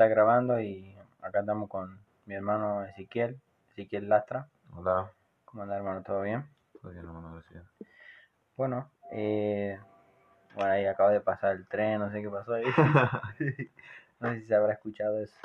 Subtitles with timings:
[0.00, 3.38] Está grabando y acá estamos con mi hermano Ezequiel,
[3.72, 4.48] Ezequiel Lastra.
[4.74, 5.12] Hola,
[5.44, 6.02] ¿Cómo anda hermano?
[6.02, 6.48] ¿Todo bien?
[6.80, 7.64] todo bien, hermano, gracias.
[8.56, 9.78] Bueno, eh,
[10.54, 12.64] bueno, ahí acaba de pasar el tren, no sé qué pasó ahí.
[14.20, 15.36] no sé si se habrá escuchado eso.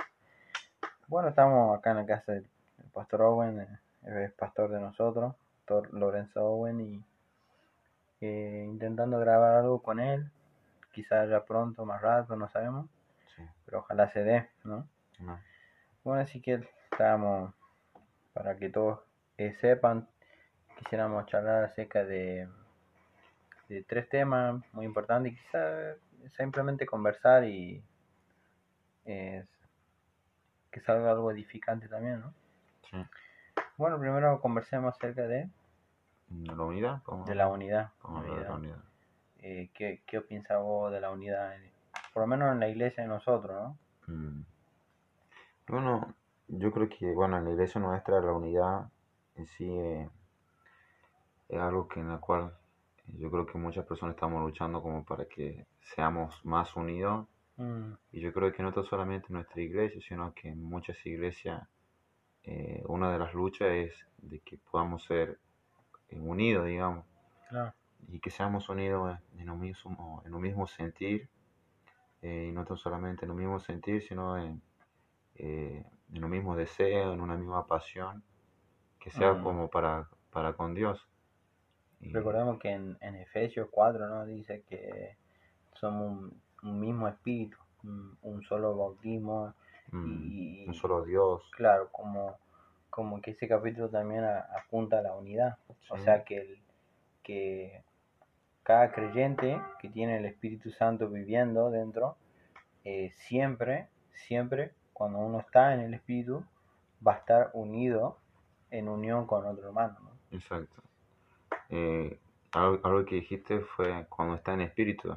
[1.10, 2.48] Bueno, estamos acá en la casa del
[2.94, 7.04] pastor Owen, eh, es pastor de nosotros, pastor Lorenzo Owen, y
[8.22, 10.32] eh, intentando grabar algo con él,
[10.94, 12.86] quizás ya pronto, más rato, no sabemos,
[13.36, 14.88] Sí, pero ojalá se dé, ¿no?
[15.20, 15.40] no.
[16.04, 17.54] Bueno, así que estábamos,
[18.34, 19.00] para que todos
[19.38, 20.08] eh, sepan,
[20.78, 22.48] quisiéramos charlar acerca de,
[23.70, 25.98] de tres temas muy importantes, y quizás
[26.38, 27.84] simplemente conversar y
[29.06, 29.46] eh,
[30.72, 32.34] que salga algo edificante también, ¿no?
[32.90, 32.98] Sí.
[33.78, 35.50] Bueno, primero conversemos acerca de,
[36.28, 37.04] ¿De la unidad?
[37.04, 37.26] ¿Cómo?
[37.26, 37.92] de la unidad.
[38.04, 38.78] A hablar de la unidad.
[39.40, 40.20] Eh, ¿qué, ¿Qué
[40.58, 41.56] vos de la unidad?
[42.16, 43.52] Por lo menos en la iglesia de nosotros,
[44.08, 44.14] ¿no?
[44.16, 44.46] Mm.
[45.68, 46.16] Bueno,
[46.48, 48.90] yo creo que, bueno, en la iglesia nuestra la unidad
[49.36, 50.10] en sí eh,
[51.50, 52.54] es algo que en la cual
[53.08, 57.28] yo creo que muchas personas estamos luchando como para que seamos más unidos.
[57.58, 61.68] Mm, Y yo creo que no solamente en nuestra iglesia, sino que en muchas iglesias
[62.44, 65.38] eh, una de las luchas es de que podamos ser
[66.08, 67.06] eh, unidos, digamos.
[67.50, 67.74] claro.
[68.08, 71.28] y que seamos unidos en un mismo, en un mismo sentir,
[72.26, 74.62] eh, y no tan solamente en un mismo sentir, sino en,
[75.36, 75.84] eh,
[76.14, 78.24] en un mismo deseo, en una misma pasión,
[79.00, 81.08] que sea como para, para con Dios.
[82.02, 84.26] Y- Recordemos que en, en Efesios 4, ¿no?
[84.26, 85.16] Dice que
[85.74, 89.54] somos un, un mismo espíritu, un, un solo bautismo
[89.92, 91.42] mm, y, un solo Dios.
[91.52, 92.38] claro, como,
[92.90, 95.58] como que ese capítulo también a- apunta a la unidad.
[95.90, 96.60] O sea que, el,
[97.24, 97.84] que
[98.66, 102.18] cada creyente que tiene el Espíritu Santo viviendo dentro,
[102.84, 106.44] eh, siempre, siempre, cuando uno está en el Espíritu,
[107.06, 108.18] va a estar unido
[108.72, 110.10] en unión con otro hermano, ¿no?
[110.36, 110.82] Exacto.
[111.70, 112.18] Eh,
[112.54, 115.16] algo, que dijiste fue cuando está en espíritu.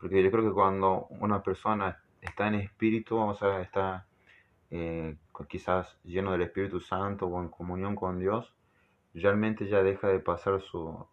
[0.00, 4.06] Porque yo creo que cuando una persona está en espíritu, o sea, está
[5.48, 8.52] quizás lleno del Espíritu Santo o en comunión con Dios,
[9.14, 11.06] realmente ya deja de pasar su,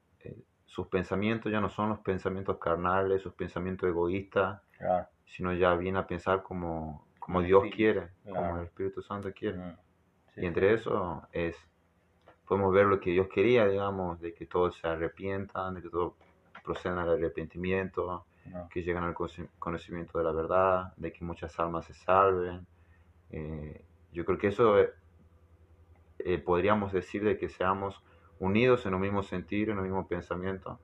[0.69, 5.07] sus pensamientos, ya no son los pensamientos carnales, sus pensamientos egoístas, Claro.
[5.25, 8.38] sino ya viene a pensar como, como el Dios Espíritu, quiere, claro.
[8.38, 9.57] como el Espíritu Santo quiere.
[9.57, 9.75] Mm,
[10.35, 11.57] sí, Y entre eso es,
[12.47, 16.13] podemos ver lo que Dios quería, digamos, de que todos se arrepientan, de que todos
[16.63, 18.69] procedan al arrepentimiento, No.
[18.69, 22.66] que lleguen al conoci- conocimiento de la verdad, de que muchas almas se salven.
[23.31, 24.78] Eh, yo creo que eso
[26.19, 28.01] eh, podríamos decir de que seamos
[28.39, 30.79] unidos en un mismo sentir, en un mismo pensamiento,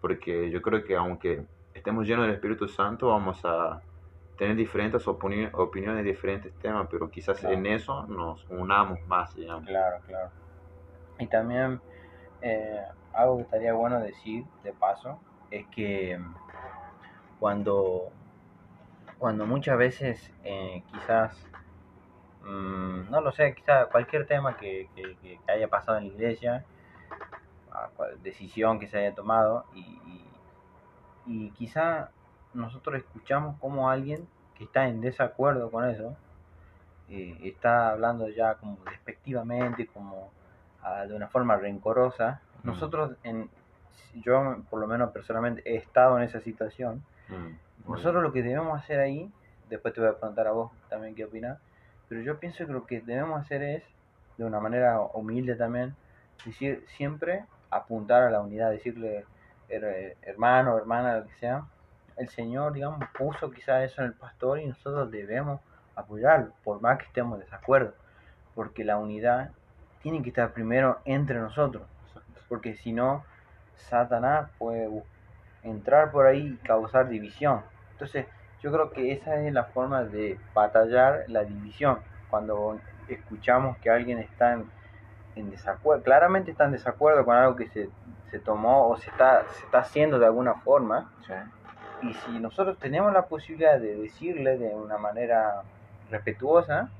[0.00, 3.82] porque yo creo que aunque estemos llenos del Espíritu Santo, vamos a
[4.36, 7.54] tener diferentes opini- opiniones de diferentes temas, pero quizás Claro.
[7.54, 9.66] en eso nos unamos más, digamos.
[9.66, 10.30] Claro, claro.
[11.18, 11.80] Y también
[12.40, 12.80] eh,
[13.12, 16.18] algo que estaría bueno decir de paso es que
[17.38, 18.12] cuando,
[19.18, 21.46] cuando muchas veces eh, quizás,
[22.40, 26.66] mm, no lo sé, quizás cualquier tema que, que- que haya pasado en la iglesia,
[27.74, 27.90] a
[28.22, 30.24] decisión que se haya tomado y, y,
[31.26, 32.10] y quizá
[32.52, 34.26] nosotros escuchamos como alguien
[34.56, 36.16] que está en desacuerdo con eso
[37.08, 40.30] eh, está hablando ya como despectivamente, como
[40.82, 42.40] ah, de una forma rencorosa.
[42.62, 42.66] Mm.
[42.66, 43.50] Nosotros, en,
[44.14, 47.04] yo por lo menos personalmente he estado en esa situación.
[47.28, 49.30] Mm, Nosotros lo que debemos hacer ahí,
[49.68, 51.58] después te voy a preguntar a vos también qué opinas,
[52.08, 53.82] pero yo pienso que lo que debemos hacer es,
[54.38, 55.94] de una manera humilde también,
[56.44, 57.44] decir siempre
[57.76, 59.24] apuntar a la unidad, decirle
[59.68, 61.64] her- hermano, hermana, lo que sea,
[62.16, 65.60] el Señor, digamos, puso quizás eso en el pastor y nosotros debemos
[65.96, 67.94] apoyarlo, por más que estemos de desacuerdo,
[68.54, 69.50] porque la unidad
[70.02, 71.82] tiene que estar primero entre nosotros,
[72.48, 73.24] porque si no,
[73.76, 74.88] Satanás puede
[75.62, 77.62] entrar por ahí y causar división.
[77.92, 78.26] Entonces,
[78.62, 81.98] yo creo que esa es la forma de batallar la división.
[82.30, 84.70] Cuando escuchamos que alguien está en,
[85.36, 87.90] en desacuerdo, claramente está en desacuerdo con algo que se,
[88.30, 91.32] se tomó o se está, se está haciendo de alguna forma, Sí.
[92.08, 95.62] y si nosotros tenemos la posibilidad de decirle de una manera
[96.10, 96.90] respetuosa,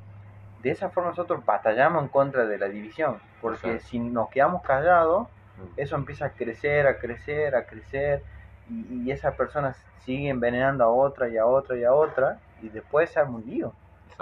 [0.62, 3.18] de esa forma nosotros batallamos en contra de la división.
[3.40, 3.86] Porque Exacto.
[3.88, 5.62] si nos quedamos callados, Mm.
[5.76, 8.22] eso empieza a crecer, a crecer, a crecer,
[8.68, 12.70] y, y esa persona sigue envenenando a otra y a otra y a otra, y
[12.70, 13.72] después se arma un lío.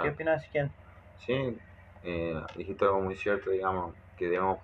[0.01, 0.69] ¿Qué opinas, quién?
[1.19, 1.57] Sí,
[2.03, 4.59] eh, dijiste algo muy cierto, digamos, que debemos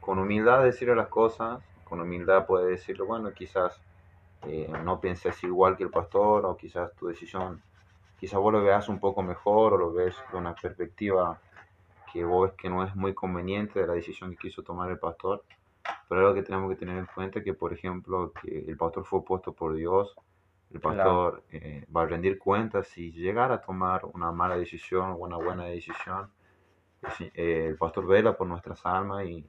[0.00, 3.80] con humildad decirle las cosas, con humildad puede decirle, bueno, quizás
[4.46, 7.62] eh, no pienses igual que el pastor, o quizás tu decisión
[8.22, 11.40] quizá vos lo veas un poco mejor o lo ves de una perspectiva
[12.12, 14.98] que vos ves que no es muy conveniente de la decisión que quiso tomar el
[15.00, 15.42] pastor,
[16.08, 19.24] pero algo que tenemos que tener en cuenta que, por ejemplo, que el pastor fue
[19.24, 20.14] puesto por Dios,
[20.72, 25.16] el pastor eh, va a rendir cuentas si llegara a tomar una mala decisión o
[25.16, 26.28] una buena decisión.
[27.34, 29.44] Eh, el pastor vela por nuestras almas y,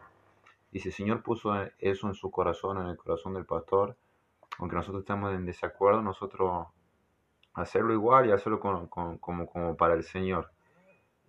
[0.72, 3.96] y si el Señor puso eso en su corazón, en el corazón del pastor,
[4.60, 6.68] aunque nosotros estemos en desacuerdo, nosotros
[7.54, 8.90] hacerlo igual y hacerlo como,
[9.20, 10.52] como para el Señor.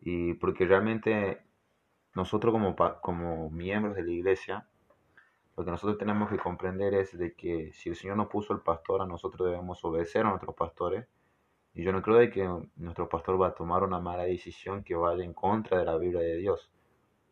[0.01, 1.43] Y porque realmente
[2.15, 4.69] nosotros como, como miembros de la iglesia,
[5.57, 8.61] lo que nosotros tenemos que comprender es de que si el Señor nos puso el
[8.61, 11.07] pastor, a nosotros debemos obedecer a nuestros pastores.
[11.75, 14.95] Y yo no creo de que nuestro pastor va a tomar una mala decisión que
[14.95, 16.71] vaya en contra de la Biblia de Dios.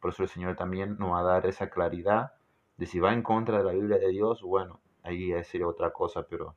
[0.00, 2.32] Por eso el Señor también nos va a dar esa claridad
[2.76, 6.26] de si va en contra de la Biblia de Dios, bueno, ahí sería otra cosa,
[6.28, 6.56] pero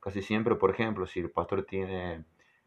[0.00, 2.24] casi siempre, por ejemplo, si el pastor tiene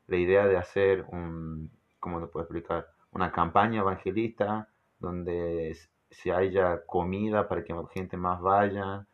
[0.07, 2.88] la idea de hacer un, ¿cómo lo puedo explicar?
[3.12, 4.69] Una campaña evangelista
[5.00, 5.75] donde
[6.12, 9.06] se haya comida para que la gente más vaya.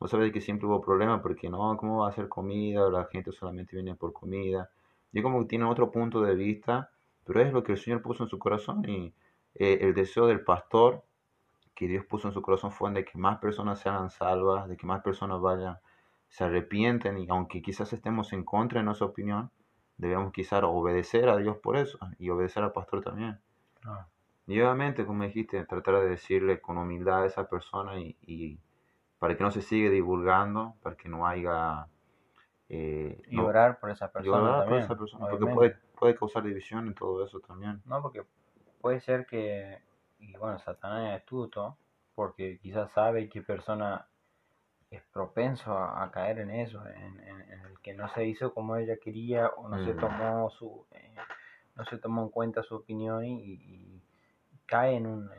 [0.00, 2.88] Vos sabés que siempre hubo problemas porque no, ¿cómo va a hacer comida?
[2.90, 4.70] La gente solamente viene por comida.
[5.12, 6.90] Yo como que tiene otro punto de vista,
[7.24, 9.14] pero es lo que el Señor puso en su corazón y
[9.54, 11.04] eh, el deseo del pastor
[11.74, 14.86] que Dios puso en su corazón fue de que más personas sean salvas, de que
[14.86, 15.78] más personas vayan,
[16.28, 19.50] se arrepienten y aunque quizás estemos en contra de nuestra opinión,
[19.96, 23.38] debemos quizás obedecer a Dios por eso y obedecer al pastor también.
[24.46, 28.58] Y obviamente, como dijiste, tratar de decirle con humildad a esa persona y,
[29.18, 31.86] para que no se siga divulgando, para que no haya...
[32.70, 34.60] Eh, y orar por esa persona.
[34.60, 37.80] también, porque puede, puede causar división en todo eso también.
[37.86, 38.22] No, porque
[38.80, 39.82] puede ser que,
[40.18, 41.78] y bueno, Satanás es astuto,
[42.14, 44.06] porque quizás sabe qué persona
[44.90, 49.48] es propenso a, caer en eso, en, el que no se hizo como ella quería
[49.48, 49.98] o no se mm.
[49.98, 51.14] tomó su eh,
[51.76, 54.02] no se tomó en cuenta su opinión y,
[54.66, 55.30] cae en un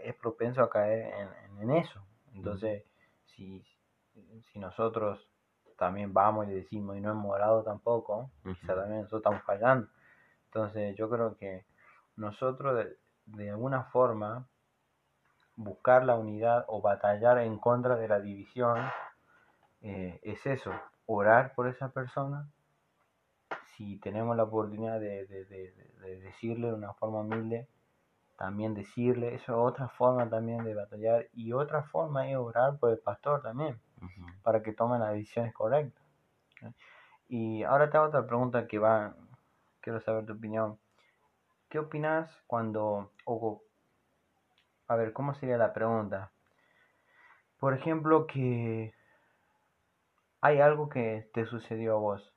[0.00, 1.12] es propenso a caer
[1.60, 2.02] en, eso.
[2.34, 2.84] Entonces,
[3.26, 3.62] si,
[4.42, 5.28] si nosotros
[5.76, 9.88] también vamos y decimos y no hemos orado tampoco, quizá también nosotros estamos fallando.
[10.46, 11.64] Entonces, yo creo que
[12.16, 14.46] nosotros de, de alguna forma
[15.56, 18.78] buscar la unidad o batallar en contra de la división
[19.82, 20.72] eh, es eso,
[21.06, 22.48] orar por esa persona.
[23.76, 25.26] Si tenemos la oportunidad de,
[26.22, 27.68] decirle de una forma humilde,
[28.36, 32.90] también decirle, eso es otra forma también de batallar y otra forma es orar por
[32.90, 33.80] el pastor también,
[34.42, 36.02] para que tome las decisiones correctas.
[37.28, 39.14] Y ahora te hago otra pregunta que va,
[39.80, 40.78] quiero saber tu opinión.
[41.68, 43.62] ¿Qué opinas cuando, o
[44.86, 46.30] a ver, ¿cómo sería la pregunta?
[47.58, 48.94] Por ejemplo, que
[50.40, 52.34] hay algo que te sucedió a vos,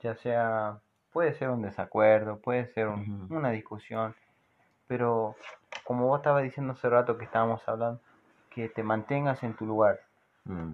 [0.00, 0.80] ya sea,
[1.12, 4.14] puede ser un desacuerdo, puede ser una discusión,
[4.86, 5.36] pero
[5.84, 8.00] como vos estabas diciendo hace rato que estábamos hablando,
[8.50, 10.00] que te mantengas en tu lugar,
[10.46, 10.72] mm.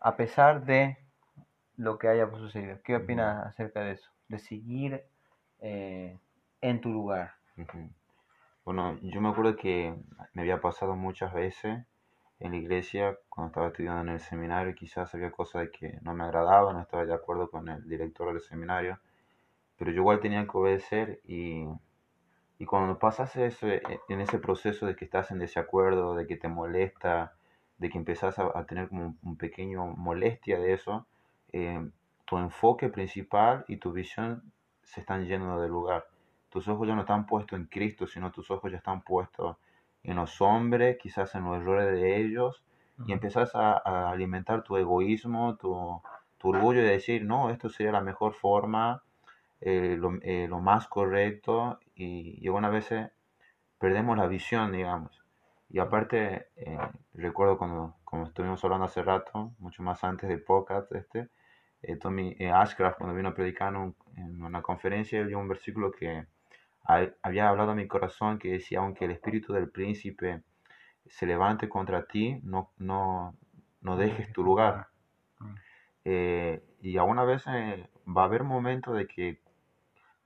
[0.00, 0.98] a pesar de
[1.76, 2.78] lo que haya sucedido.
[2.82, 4.10] ¿Qué opinas acerca de eso?
[4.28, 5.04] De seguir
[5.60, 6.18] eh,
[6.60, 7.34] en tu lugar.
[8.64, 9.94] Bueno, yo me acuerdo que
[10.32, 11.84] me había pasado muchas veces
[12.38, 16.24] en la iglesia, cuando estaba estudiando en el seminario, quizás había cosas que no me
[16.24, 18.98] agradaban, no estaba de acuerdo con el director del seminario,
[19.78, 21.66] pero yo igual tenía que obedecer y,
[22.58, 26.48] y cuando pasas ese, en ese proceso de que estás en desacuerdo, de que te
[26.48, 27.34] molesta,
[27.78, 31.06] de que empezás a, tener como un, pequeño molestia de eso,
[31.52, 31.88] eh,
[32.24, 34.52] tu enfoque principal y tu visión
[34.82, 36.06] se están yendo del lugar
[36.56, 39.58] tus ojos ya no están puestos en Cristo, sino tus ojos ya están puestos
[40.02, 42.62] en los hombres, quizás en los errores de ellos,
[43.06, 46.00] y empiezas a, alimentar tu egoísmo, tu,
[46.42, 49.02] orgullo de decir, no, esto sería la mejor forma,
[49.60, 53.10] eh, eh, lo, más correcto, y, y algunas veces
[53.78, 55.25] perdemos la visión, digamos.
[55.68, 56.78] Y aparte, eh,
[57.14, 61.28] recuerdo cuando, como estuvimos hablando hace rato, mucho más antes del podcast este,
[62.00, 63.74] Tommy Ashcraft cuando vino a predicar
[64.16, 66.26] en una conferencia, dio un versículo que
[67.22, 70.42] había hablado a mi corazón que decía, aunque el espíritu del príncipe
[71.08, 73.36] se levante contra ti, no, no,
[73.80, 74.88] no dejes tu lugar.
[75.38, 75.54] Mm.
[76.04, 79.40] Eh, y alguna vez eh, va a haber momentos de que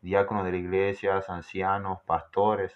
[0.02, 2.74] diáconos de la iglesia, ancianos, pastores,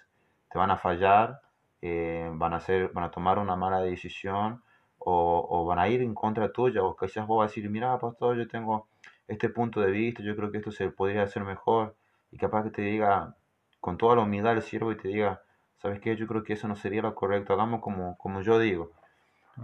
[0.49, 1.41] te van a fallar,
[1.87, 4.63] eh, van, a hacer, van a tomar una mala decisión
[4.97, 7.99] o, o, van a ir en contra tuya o quizás vos vas a decir, mira
[7.99, 8.87] pastor, yo tengo
[9.27, 11.95] este punto de vista, yo creo que esto se podría hacer mejor
[12.31, 13.35] y capaz que te diga,
[13.79, 15.43] con toda la humildad el siervo y te diga,
[15.77, 16.15] ¿sabes qué?
[16.15, 18.91] Yo creo que eso no sería lo correcto, hagamos como, como yo digo.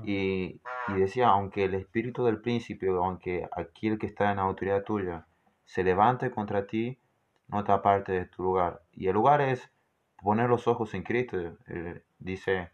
[0.03, 4.83] Y, y decía, aunque el espíritu del príncipe, aunque aquel que está en la autoridad
[4.83, 5.25] tuya,
[5.65, 6.99] se levante contra ti,
[7.47, 8.81] no te aparte de tu lugar.
[8.93, 9.71] Y el lugar es
[10.21, 11.37] poner los ojos en Cristo.
[11.67, 12.71] Eh, dice,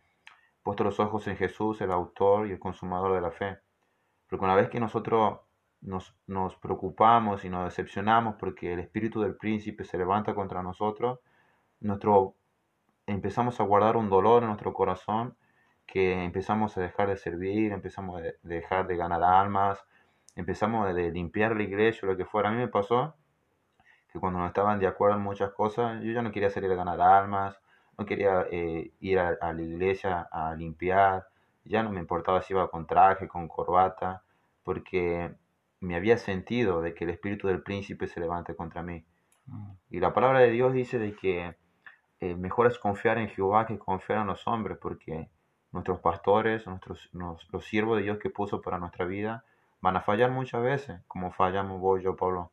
[0.61, 3.57] puesto los ojos en Jesús, el autor y el consumador de la fe.
[4.29, 5.39] Porque una vez que nosotros
[5.81, 11.19] nos, nos preocupamos y nos decepcionamos porque el espíritu del príncipe se levanta contra nosotros,
[11.79, 12.35] nuestro,
[13.05, 15.35] empezamos a guardar un dolor en nuestro corazón
[15.85, 19.79] que empezamos a dejar de servir, empezamos a dejar de ganar almas,
[20.35, 22.49] empezamos a limpiar la iglesia o lo que fuera.
[22.49, 23.15] A mí me pasó
[24.11, 26.75] que cuando no estaban de acuerdo en muchas cosas, yo ya no quería salir a
[26.75, 27.57] ganar almas,
[27.97, 31.27] no quería eh, ir a, la iglesia a limpiar,
[31.65, 34.23] ya no me importaba si iba con traje, con corbata,
[34.63, 35.33] porque
[35.79, 39.03] me había sentido de que el espíritu del príncipe se levante contra mí.
[39.47, 39.71] Mm.
[39.89, 41.55] Y la palabra de Dios dice de que
[42.19, 45.29] eh, mejor es confiar en Jehová que confiar en los hombres, porque
[45.71, 49.43] nuestros pastores, nuestros, los siervos de Dios que puso para nuestra vida,
[49.81, 52.51] van a fallar muchas veces, como fallamos vos, yo, Pablo.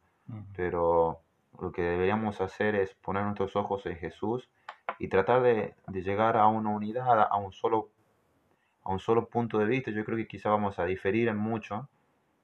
[0.57, 1.21] Pero
[1.61, 4.49] lo que deberíamos hacer es poner nuestros ojos en Jesús
[4.99, 7.91] y tratar de, llegar a una unidad, a un, solo,
[8.85, 9.91] a un solo punto de vista.
[9.91, 11.89] Yo creo que quizá vamos a diferir en mucho,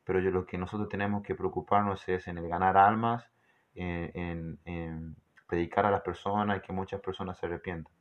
[0.05, 3.31] pero yo, lo que nosotros tenemos que preocuparnos es en el ganar almas,
[3.75, 5.17] en,
[5.47, 7.93] predicar a las personas y que muchas personas se arrepientan.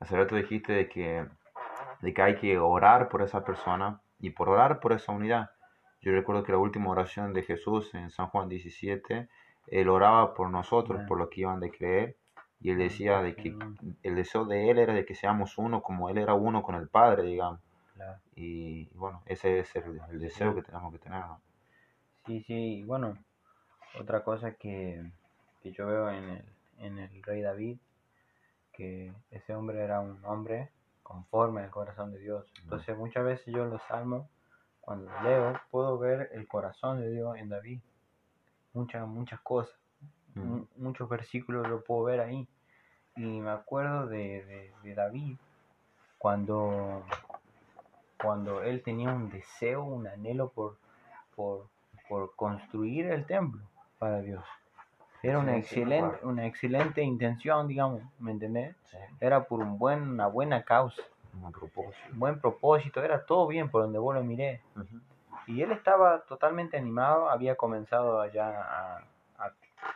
[0.00, 1.26] Hace rato dijiste de que,
[2.00, 5.50] de que hay que orar por esa persona y por orar por esa unidad.
[6.00, 9.28] Yo recuerdo que la última oración de Jesús en San Juan 17,
[9.66, 12.16] él oraba por nosotros, por los que iban de creer,
[12.60, 13.56] y él decía de que
[14.02, 16.88] el deseo de él era de que seamos uno como él era uno con el
[16.88, 17.60] Padre, digamos.
[18.34, 21.22] Y bueno, ese es el, deseo que tenemos que tener.
[22.26, 23.18] Sí, sí, bueno,
[23.98, 25.02] otra cosa que,
[25.62, 26.44] que yo veo en el,
[26.78, 27.78] en el rey David
[28.72, 30.70] que ese hombre era un hombre
[31.02, 32.46] conforme al corazón de Dios.
[32.62, 34.26] Entonces muchas veces yo en los salmos,
[34.80, 37.80] cuando leo, puedo ver el corazón de Dios en David.
[38.72, 39.79] Muchas, muchas cosas.
[40.76, 42.46] Muchos versículos lo puedo ver ahí.
[43.16, 45.36] Y me acuerdo de, David
[46.18, 47.02] cuando,
[48.20, 50.76] cuando él tenía un deseo, un anhelo por,
[51.34, 51.66] por,
[52.08, 53.62] por construir el templo
[53.98, 54.44] para Dios.
[55.22, 58.74] Era una excelente, una excelente intención, digamos, ¿me entendés?
[59.20, 61.02] Era por un buen, una buena causa.
[61.42, 62.08] Un propósito.
[62.14, 64.62] buen propósito, era todo bien por donde vos lo miré.
[65.46, 69.04] Y él estaba totalmente animado, había comenzado allá a,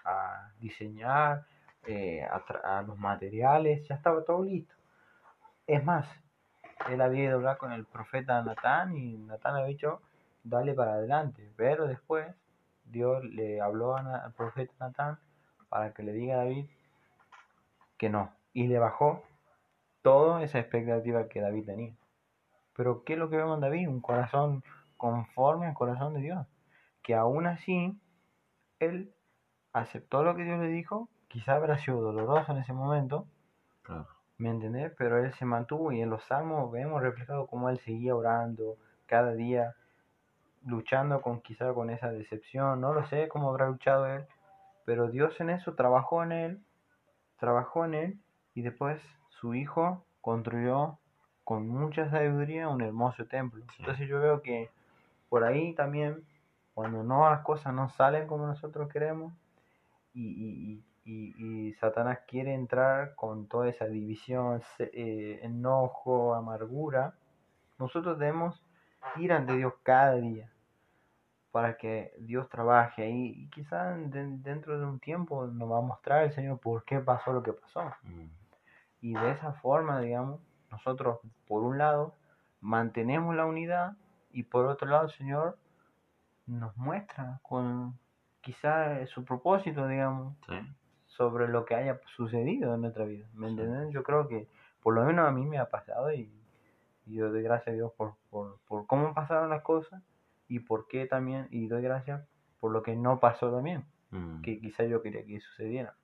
[0.04, 1.46] a, diseñar,
[1.87, 4.75] eh, a, los materiales, ya estaba todo listo.
[5.66, 6.06] Es más,
[6.90, 10.02] él había ido a hablar con el profeta Natán y Natán había dicho,
[10.42, 11.52] dale para adelante.
[11.56, 12.34] Pero después
[12.84, 15.18] Dios le habló al profeta Natán
[15.68, 16.66] para que le diga a David
[17.96, 18.32] que no.
[18.52, 19.23] Y le bajó
[20.02, 21.96] toda esa expectativa que David tenía.
[22.75, 23.88] Pero ¿qué es lo que vemos en David?
[23.88, 24.62] Un corazón
[24.96, 26.46] conforme al corazón de Dios.
[27.02, 27.99] Que aún así,
[28.80, 29.13] él
[29.75, 31.09] aceptó lo que Dios le dijo.
[31.28, 33.26] Quizá habrá sido doloroso en ese momento.
[34.38, 34.93] ¿Me entendés?
[34.97, 38.76] Pero él se mantuvo y en los salmos vemos reflejado cómo él seguía orando
[39.07, 39.75] cada día
[40.64, 44.25] luchando con quizá con esa decepción, no lo sé cómo habrá luchado él,
[44.87, 46.64] pero Dios en eso trabajó en él,
[47.38, 48.19] trabajó en él
[48.54, 50.99] y después su hijo construyó
[51.45, 53.62] con mucha sabiduría un hermoso templo.
[53.78, 54.71] Entonces yo veo que
[55.28, 56.25] por ahí también,
[56.73, 59.35] cuando no las cosas no salen como nosotros queremos
[60.14, 67.14] y, y, Satanás quiere entrar con toda esa división, eh, enojo, amargura,
[67.78, 68.62] nosotros debemos
[69.16, 70.50] ir ante Dios cada día
[71.50, 76.33] para que Dios trabaje y quizás dentro de un tiempo nos va a mostrar el
[76.33, 77.92] Señor por qué pasó lo que pasó.
[78.02, 78.26] Mm.
[79.00, 80.40] Y de esa forma, digamos,
[80.71, 82.16] nosotros por un lado
[82.61, 83.97] mantenemos la unidad
[84.33, 85.56] y por otro lado el Señor
[86.47, 87.97] nos muestra con
[88.44, 90.36] quizás su propósito, digamos,
[91.06, 93.26] sobre lo que haya sucedido en nuestra vida.
[93.32, 93.90] ¿Me entienden?
[93.90, 94.48] Yo creo que
[94.82, 96.30] por lo menos a mí me ha pasado y,
[97.06, 100.02] yo doy gracias a Dios por, por, por cómo pasaron las cosas
[100.48, 102.26] y por qué también, y doy gracias
[102.60, 104.40] por lo que no pasó también, mm.
[104.40, 105.94] que quizá yo quería que sucediera.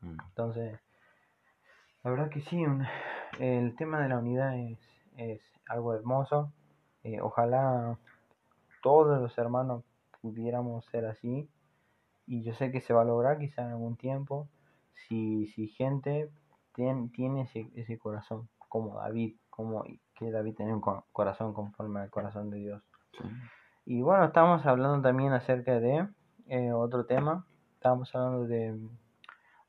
[0.00, 0.16] Mm.
[0.28, 0.80] Entonces,
[2.02, 2.64] la verdad que sí,
[3.38, 4.78] el tema de la unidad es,
[5.16, 6.50] es algo hermoso.
[7.04, 7.98] Eh, ojalá
[8.82, 9.84] todos los hermanos
[10.22, 11.48] pudiéramos ser así.
[12.28, 14.48] Y yo sé que se va a lograr quizá en algún tiempo.
[14.92, 16.30] Si, si gente
[16.74, 19.82] tiene, tiene ese, ese corazón como David, como
[20.14, 20.82] que David tiene un
[21.12, 22.82] corazón conforme al corazón de Dios.
[23.86, 26.06] Y bueno, estamos hablando también acerca de
[26.48, 27.46] eh, otro tema.
[27.74, 28.78] Estamos hablando de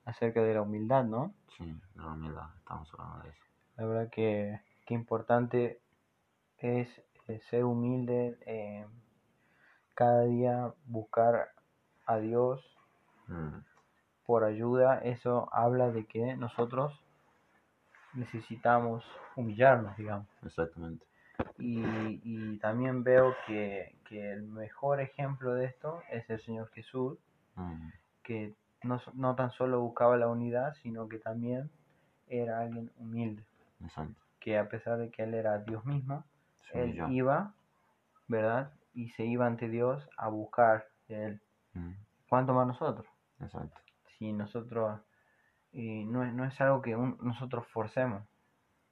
[0.04, 1.34] acerca de la humildad, ¿no?
[1.58, 3.44] Sí, la humildad, estamos hablando de eso.
[3.78, 5.80] La verdad que, qué importante
[6.58, 6.90] es
[7.28, 8.86] eh, ser humilde, eh,
[9.96, 11.50] cada día buscar
[12.10, 12.62] a Dios,
[13.28, 13.60] mm.
[14.26, 16.94] por ayuda, eso habla de que nosotros
[18.14, 19.04] necesitamos
[19.36, 20.28] humillarnos, digamos.
[20.44, 21.06] Exactamente.
[21.58, 21.82] Y,
[22.24, 27.18] y también veo que, que el mejor ejemplo de esto es el Señor Jesús,
[27.60, 27.90] Mm,
[28.24, 31.70] que no, no tan solo buscaba la unidad, sino que también
[32.28, 33.44] era alguien humilde,
[33.82, 34.16] Exacto.
[34.40, 36.24] que a pesar de que él era Dios mismo,
[36.74, 37.54] él iba,
[38.28, 38.72] ¿verdad?
[38.94, 41.42] Y se iba ante Dios a buscar de él.
[41.74, 41.94] Mm,
[42.28, 43.08] ¿Cuánto más nosotros?
[43.40, 43.80] Exacto.
[44.18, 45.00] Si nosotros,
[45.72, 48.24] y no, es- no es algo que un- nosotros forcemos,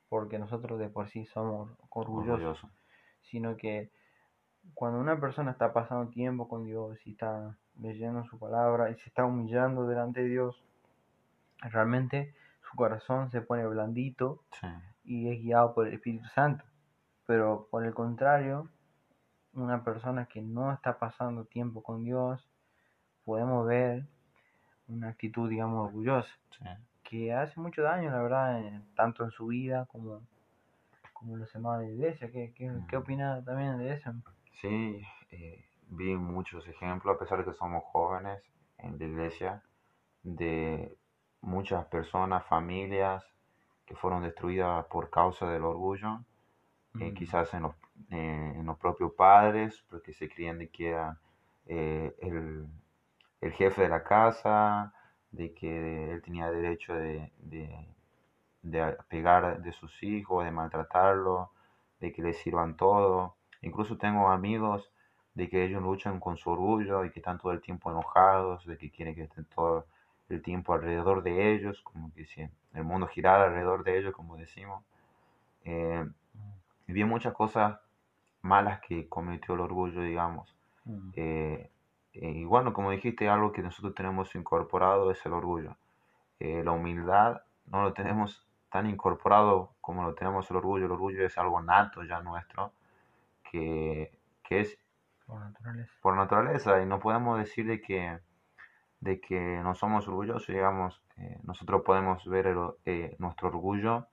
[0.10, 2.70] porque nosotros de por sí somos orgullosos, Orgulloso.
[3.22, 3.92] sino que
[4.74, 9.10] cuando una persona está pasando tiempo con Dios y está leyendo su palabra y se
[9.10, 10.64] está humillando delante de Dios,
[11.62, 12.34] realmente
[12.70, 14.68] su corazón se pone blandito Sí.
[15.04, 16.64] y es guiado por el Espíritu Santo.
[17.26, 18.70] Pero por el contrario,
[19.54, 22.48] una persona que no está pasando tiempo con Dios,
[23.28, 24.06] podemos ver
[24.88, 26.64] una actitud, digamos, orgullosa, Sí.
[27.04, 30.22] que hace mucho daño, la verdad, en- tanto en su vida como,
[31.12, 32.32] como los hermanos de la iglesia.
[32.32, 33.02] ¿Qué, qué, qué Mm.
[33.02, 34.14] opina también de eso?
[34.62, 38.42] Sí, eh, vi muchos ejemplos, a pesar de que somos jóvenes
[38.78, 39.62] en la iglesia,
[40.24, 40.96] de
[41.42, 43.26] muchas personas, familias
[43.86, 46.22] que fueron destruidas por causa del orgullo,
[47.00, 47.14] eh, Mm.
[47.14, 47.76] quizás en los,
[48.10, 51.20] eh, en los propios padres, porque se creían de que era
[51.70, 52.66] eh, el,
[53.48, 54.94] el jefe de la casa,
[55.32, 57.88] de que él tenía derecho de, de,
[58.62, 61.50] de pegar de sus hijos, de maltratarlos,
[62.00, 63.36] de que les sirvan todo.
[63.62, 64.92] Incluso tengo amigos
[65.34, 68.78] de que ellos luchan con su orgullo y que están todo el tiempo enojados, de
[68.78, 69.86] que quieren que estén todo
[70.30, 72.42] el tiempo alrededor de ellos, como que si
[72.74, 74.84] el mundo girara alrededor de ellos, como decimos.
[75.64, 76.06] Eh,
[76.88, 77.80] y vi muchas cosas
[78.42, 80.56] malas que cometió el orgullo, digamos.
[80.86, 81.10] Mm.
[81.16, 81.70] Eh,
[82.22, 85.78] y bueno, como dijiste, algo que nosotros tenemos incorporado es el orgullo.
[86.40, 90.86] Eh, la humildad no lo tenemos tan incorporado como lo tenemos el orgullo.
[90.86, 92.74] El orgullo es algo nato ya nuestro,
[93.44, 94.12] que,
[94.44, 94.80] que es
[95.26, 95.94] Por naturaleza.
[96.02, 98.20] por naturaleza y no podemos decir de que,
[99.02, 104.08] de que no somos orgullosos, digamos, eh, nosotros podemos ver el- eh, nuestro orgullo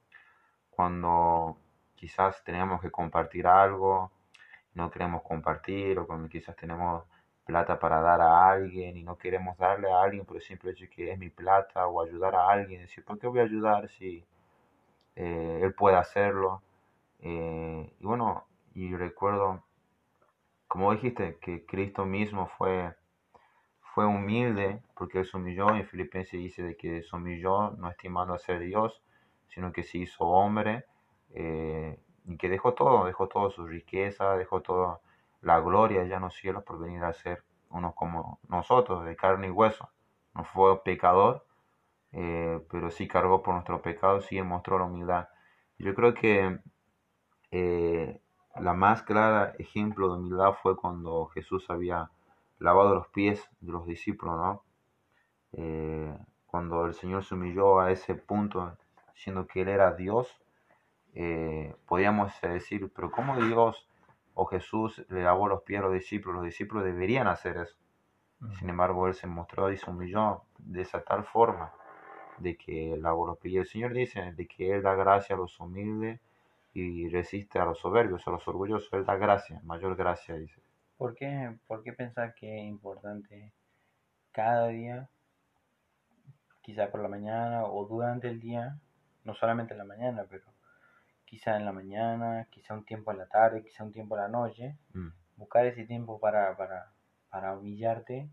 [0.71, 1.59] cuando
[1.95, 4.13] quizás tenemos que compartir algo,
[4.75, 7.05] no queremos compartir, o cuando quizás tenemos
[7.45, 10.87] plata para dar a alguien y no queremos darle a alguien por el simple hecho
[10.91, 14.25] que es mi plata, o ayudar a alguien, decir, ¿por qué voy a ayudar si
[15.17, 16.63] eh, él puede hacerlo?
[17.21, 19.63] Eh, y bueno, y recuerdo
[20.75, 22.93] como dijiste, que Cristo mismo fue,
[23.95, 25.69] fue humilde porque Él se humilló.
[25.73, 29.01] En Filipenses dice de que se humilló no estimando a ser Dios,
[29.47, 30.85] sino que se hizo hombre
[31.33, 34.99] eh, y que dejó todo, dejó toda su riqueza, dejó toda
[35.45, 39.49] la gloria allá en los cielos por venir a ser uno como nosotros, de carne
[39.49, 39.91] y hueso.
[40.35, 41.45] No fue pecador,
[42.13, 45.29] eh, pero sí cargó por nuestros pecados, sí mostró la humildad.
[45.79, 46.59] Yo creo que
[47.51, 48.21] eh,
[48.57, 52.11] la más clara ejemplo de humildad fue cuando Jesús había
[52.59, 54.63] lavado los pies de los discípulos, ¿no?
[55.53, 58.77] Eh, cuando el Señor se humilló a ese punto,
[59.15, 60.41] siendo que Él era Dios,
[61.87, 63.87] podíamos decir, pero ¿cómo Dios
[64.35, 66.37] o Jesús le lavó los pies a los discípulos?
[66.37, 67.77] Los discípulos deberían hacer eso.
[68.59, 71.73] Sin embargo, Él se mostró y se humilló de esa tal forma
[72.39, 73.55] de que lavó los pies.
[73.55, 76.21] Y el Señor dice de que Él da gracia a los humildes
[76.75, 78.93] y resiste a los soberbios, a los orgullosos.
[78.93, 80.61] Él da gracia, mayor gracia, dice.
[80.97, 83.53] ¿Por qué, ¿Por qué pensar que es importante
[84.33, 85.09] cada día,
[86.61, 88.79] quizá por la mañana o durante el día,
[89.23, 90.45] no solamente en la mañana, pero
[91.35, 94.29] quizá en la mañana, quizá un tiempo en la tarde, quizá un tiempo en la
[94.29, 95.09] noche, Mm.
[95.37, 96.93] buscar ese tiempo para, para,
[97.29, 98.29] para humillarte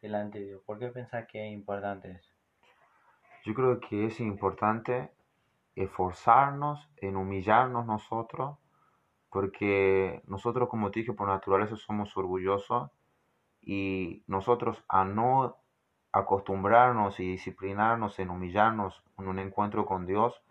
[0.00, 0.62] delante de Dios?
[0.64, 2.30] ¿Por qué pensar que es importante eso?
[3.44, 5.10] Yo creo que es importante
[5.76, 8.56] esforzarnos en humillarnos nosotros,
[9.28, 12.90] porque nosotros, como te dije, por naturaleza somos orgullosos
[13.60, 15.58] y nosotros a no
[16.12, 20.42] acostumbrarnos y disciplinarnos en humillarnos en un encuentro con Dios,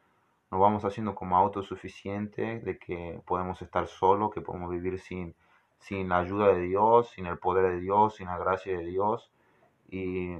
[0.52, 5.36] nos vamos haciendo como autosuficientes de que podemos estar solos, que podemos vivir sin,
[5.80, 9.32] sin la ayuda de Dios, sin el poder de Dios, sin la gracia de Dios.
[9.90, 10.38] Y,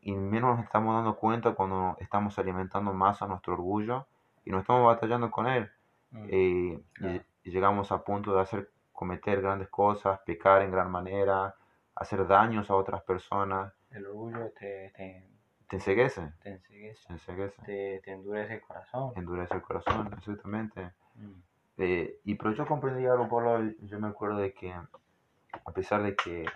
[0.00, 4.06] y menos nos estamos dando cuenta cuando estamos alimentando más a nuestro orgullo
[4.44, 5.70] y no estamos batallando con él.
[6.10, 10.90] Mm, Eh, y, y llegamos a punto de hacer cometer grandes cosas, pecar en gran
[10.90, 11.54] manera,
[11.94, 13.72] hacer daños a otras personas.
[13.90, 15.26] El orgullo te, te,
[15.68, 19.12] Te enseguece, te enseguece, te enseguece, te, te endurece el corazón.
[19.16, 20.92] endurece el corazón, exactamente.
[21.14, 21.40] Mm,
[21.78, 26.14] Eh, y pero yo comprendí algo, Pablo, yo me acuerdo de que a pesar de
[26.16, 26.46] que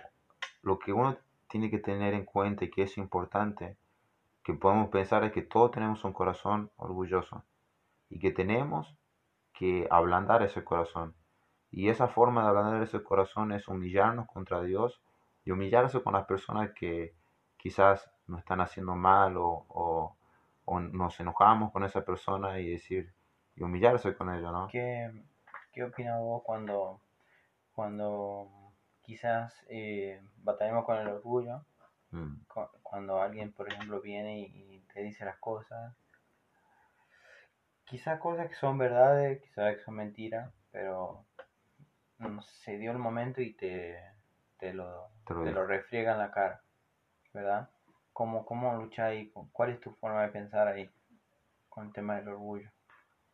[0.63, 3.77] lo que uno tiene que tener en cuenta y que es importante
[4.43, 7.43] que podemos pensar es que todos tenemos un corazón orgulloso
[8.09, 8.95] y que tenemos
[9.53, 11.13] que ablandar ese corazón.
[11.71, 15.01] Y esa forma de ablandar ese corazón es humillarnos contra Dios
[15.45, 17.13] y humillarse con las personas que
[17.57, 19.65] quizás nos están haciendo mal o,
[20.65, 23.13] o, nos enojamos con esa persona y decir
[23.55, 24.67] y humillarse con ellos, ¿no?
[24.69, 25.11] ¿Qué,
[25.73, 27.01] qué opinas vos cuando,
[27.73, 28.49] cuando
[29.01, 31.65] quizás eh, batallamos con el orgullo?
[32.11, 32.35] Mm.
[32.81, 35.95] Cuando alguien, por ejemplo, viene y, te dice las cosas,
[37.85, 41.25] quizás cosas que son verdades, quizás que son mentiras, pero
[42.41, 43.97] se dio el momento y te,
[44.57, 46.61] te lo, te lo, refriega en la cara,
[47.33, 47.69] ¿verdad?
[48.21, 49.31] ¿Cómo, cómo luchar ahí?
[49.51, 50.87] ¿Cuál es tu forma de pensar ahí
[51.67, 52.69] con el tema del orgullo?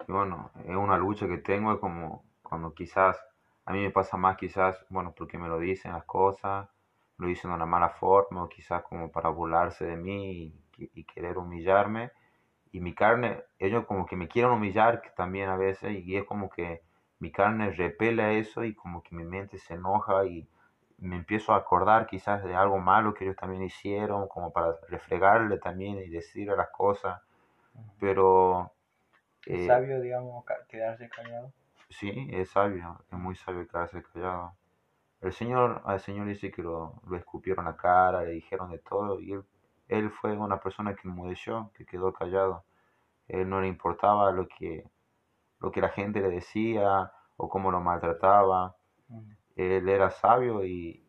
[0.08, 3.22] bueno, es una lucha que tengo, es como cuando quizás,
[3.66, 6.70] a mí me pasa más quizás, bueno, porque me lo dicen las cosas,
[7.18, 11.38] lo dicen de una mala forma, o quizás como para burlarse de mí y, querer
[11.38, 12.12] humillarme.
[12.72, 16.50] Y mi carne, ellos como que me quieren humillar también a veces, y es como
[16.50, 16.82] que
[17.20, 20.48] mi carne repela eso y como que mi mente se enoja y
[20.98, 25.58] me empiezo a acordar quizás de algo malo que ellos también hicieron, como para refregarle
[25.60, 27.22] también y decirle las cosas.
[28.00, 28.72] Pero...
[29.46, 31.54] ¿Es eh, sabio, digamos, quedarse callado?
[31.90, 34.54] Sí, es sabio, es muy sabio quedarse callado.
[35.22, 39.20] El Señor, al Señor dice que lo, lo escupieron la cara, le dijeron de todo,
[39.20, 39.44] y él,
[39.88, 42.66] él fue una persona que enmudeció, que quedó callado.
[43.28, 44.86] Él no le importaba lo que,
[45.60, 48.76] lo que la gente le decía o cómo lo maltrataba
[49.58, 51.04] él era sabio y,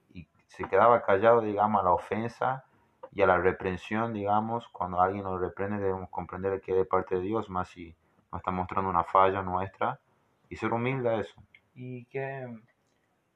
[0.48, 2.64] se quedaba callado, digamos, a la ofensa
[3.12, 7.14] y a la reprensión, digamos, cuando alguien nos reprende debemos comprender que es de parte
[7.14, 7.94] de Dios, más si
[8.32, 10.00] nos está mostrando una falla nuestra
[10.48, 11.40] y ser humilde a eso.
[11.74, 12.48] ¿Y qué,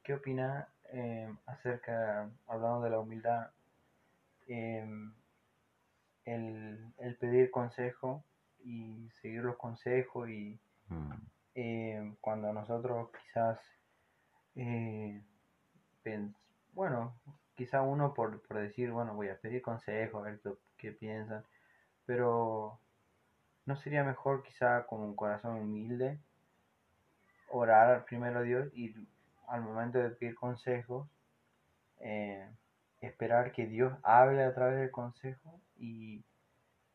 [0.03, 3.51] qué opina eh, acerca, hablando de la humildad,
[4.48, 5.14] em,
[6.25, 8.25] el, pedir consejo
[8.64, 11.12] y seguir los consejos y mm.
[11.55, 13.61] em, cuando nosotros quizás
[14.57, 15.23] eh,
[16.75, 17.15] bueno,
[17.55, 20.41] quizá uno por, decir, bueno, voy a pedir consejo, a ver
[20.77, 21.45] qué, piensan,
[22.07, 22.79] pero
[23.67, 26.19] ¿no sería mejor quizá con un corazón humilde
[27.49, 28.95] orar primero a Dios y
[29.49, 31.07] al momento de pedir consejos,
[32.01, 32.49] eh,
[33.01, 36.25] esperar que Dios hable a través del consejo y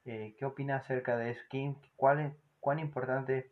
[0.05, 3.45] eh, qué opina acerca de eso, es, cuán importante es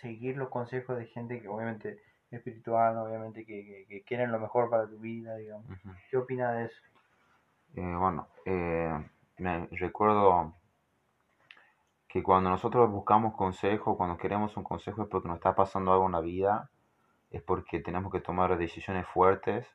[0.00, 4.98] seguir los consejos de gente que obviamente espiritual, obviamente, que, quieren lo mejor para tu
[4.98, 5.66] vida, digamos.
[6.10, 6.82] ¿Qué opinas de eso?
[7.74, 8.92] Eh, bueno, eh,
[9.38, 10.54] me recuerdo
[12.08, 16.06] que cuando nosotros buscamos consejo, cuando queremos un consejo es porque nos está pasando algo
[16.06, 16.70] en la vida,
[17.30, 19.66] es porque tenemos que tomar decisiones fuertes,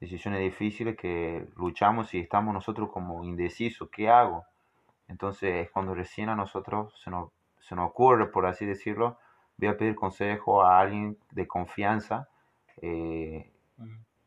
[0.00, 4.44] decisiones difíciles que luchamos y estamos nosotros como indecisos, ¿qué hago?
[5.08, 7.30] Entonces es cuando recién a nosotros se nos,
[7.60, 9.18] se nos ocurre, por así decirlo,
[9.56, 12.28] voy a pedir consejo a alguien de confianza
[12.82, 13.50] eh,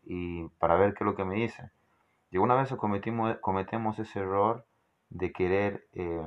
[0.04, 1.72] y para ver qué es lo que me dice.
[2.32, 4.66] Y una vez cometimos, cometemos ese error
[5.10, 6.22] de querer eh,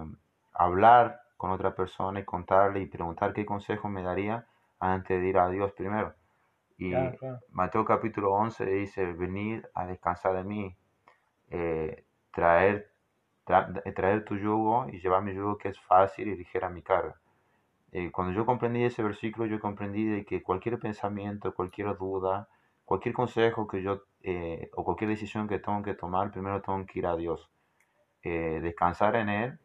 [0.53, 4.47] hablar con otra persona y contarle y preguntar qué consejo me daría
[4.79, 6.15] antes de ir a Dios primero.
[6.79, 6.95] Y
[7.51, 10.75] Mateo capítulo 11 dice, venir a descansar de mí,
[11.51, 12.91] eh, traer,
[13.45, 17.21] traer tu yugo y llevar mi yugo que es fácil y ligera mi carga.
[17.93, 22.49] Eh, cuando yo comprendí ese versículo, yo comprendí de que cualquier pensamiento, cualquier duda,
[22.85, 26.99] cualquier consejo que yo, eh, o cualquier decisión que tengo que tomar, primero tengo que
[27.01, 27.51] ir a Dios,
[28.23, 29.59] eh, descansar en Él,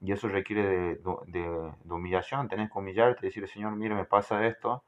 [0.00, 4.82] y eso requiere de, de, humillación, tenés que humillarte, decir, Señor, mire, me pasa esto,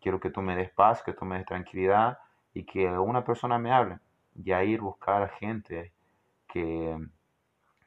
[0.00, 2.18] quiero que tú me des paz, que tú me des tranquilidad,
[2.54, 3.98] y que una persona me hable,
[4.34, 5.92] y a ir buscar a gente
[6.48, 6.98] que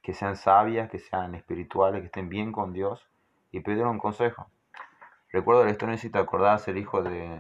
[0.02, 3.08] que sean sabias, que sean espirituales, que estén bien con Dios
[3.52, 4.48] y pedir un consejo.
[5.32, 7.40] Recuerdo la historia, si te acordás, el hijo de,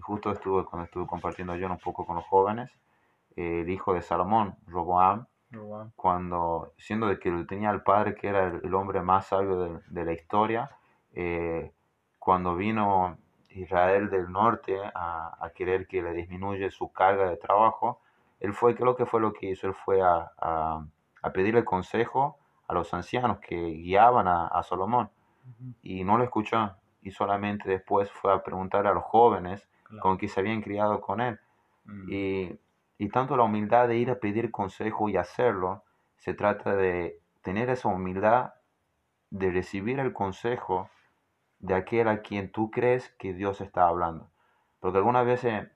[0.00, 2.70] justo estuve cuando estuve compartiendo yo un poco con los jóvenes,
[3.36, 5.26] el hijo de Salomón, Roboam,
[5.96, 10.12] cuando, siendo de que tenía al padre que era el, hombre más sabio de, la
[10.12, 10.70] historia,
[11.12, 11.72] eh,
[12.18, 13.16] cuando vino
[13.50, 18.00] Israel del norte a, querer que le disminuye su carga de trabajo,
[18.40, 19.68] él fue, ¿qué lo que fue lo que hizo?
[19.68, 20.84] Él fue a a
[21.32, 25.10] pedirle consejo a los ancianos que guiaban a, Salomón.
[25.82, 26.74] Y no lo escuchó.
[27.02, 29.68] Y solamente después fue a preguntar a los jóvenes
[30.00, 31.38] con que se habían criado con él.
[31.84, 32.10] Mm.
[32.10, 32.58] y,
[32.96, 35.84] y, tanto la humildad de ir a pedir consejo y hacerlo,
[36.16, 38.54] se trata de tener esa humildad
[39.28, 40.88] de recibir el consejo
[41.58, 44.30] de aquel a quien tú crees que Dios está hablando.
[44.80, 45.68] Porque algunas veces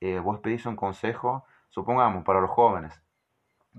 [0.00, 3.00] eh, vos pedís un consejo, supongamos, para los jóvenes,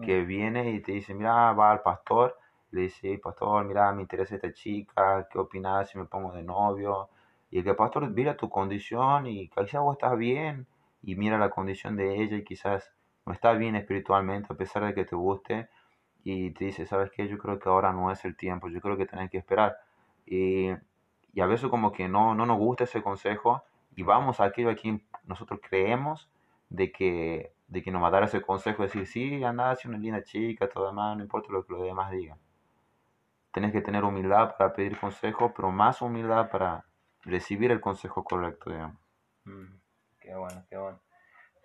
[0.02, 2.38] que viene y te dice, mira, va al pastor,
[2.72, 7.10] le dice, pastor, mira, me interesa esta chica, ¿qué opinas si me pongo de novio?
[7.52, 10.66] Y el que pastor mira tu condición y quizás vos estás bien
[11.04, 12.92] y mira la condición de ella y quizás
[13.26, 15.70] no está bien espiritualmente a pesar de que te guste
[16.24, 17.28] y te dice, ¿sabes qué?
[17.28, 19.78] Yo creo que ahora no es el tiempo, yo creo que tenés que esperar.
[20.26, 20.70] Y,
[21.34, 23.64] y a veces como que no, no nos gusta ese consejo
[23.96, 26.30] y vamos a aquello a quien nosotros creemos
[26.70, 29.98] de que, de que nos va a dar ese consejo, decir, sí, anda, hacia una
[29.98, 32.38] linda chica, todo demás, no importa lo que los demás digan.
[33.52, 36.86] Tenés que tener humildad para pedir consejo, pero más humildad para
[37.24, 39.02] recibir el consejo correcto, digamos.
[39.46, 39.74] Mm,
[40.20, 41.00] qué bueno, qué bueno.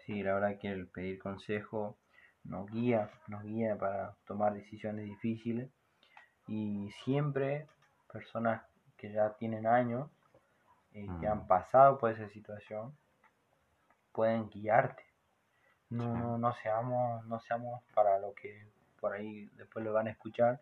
[0.07, 1.99] Sí, la verdad que el pedir consejo
[2.43, 5.69] nos guía, nos guía para tomar decisiones difíciles
[6.47, 7.67] y siempre
[8.11, 8.63] personas
[8.97, 10.09] que ya tienen años
[10.95, 11.49] eh, que han mm.
[11.49, 12.97] pasado por esa situación
[14.13, 15.08] pueden guiarte.
[15.91, 18.69] No, no, no seamos, no seamos para lo que
[19.01, 20.61] por ahí después lo van a escuchar,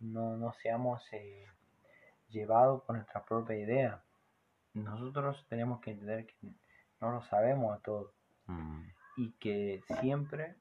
[0.00, 1.46] no, no seamos eh,
[2.28, 4.02] llevados por nuestra propia idea.
[4.74, 6.48] Nosotros tenemos que entender que
[7.00, 8.12] no lo sabemos a todo
[8.46, 8.82] mm.
[9.16, 10.56] y que siempre